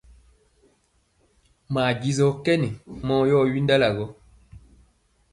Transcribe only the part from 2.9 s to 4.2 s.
mɔɔ yɔ windala gɔ.